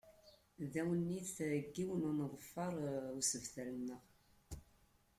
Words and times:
D 0.71 0.73
awennit 0.81 1.37
n 1.49 1.61
yiwen 1.75 2.07
uneḍfar 2.09 2.73
usebter-nneɣ. 3.19 4.01